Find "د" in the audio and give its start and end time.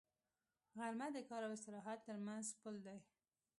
1.15-1.17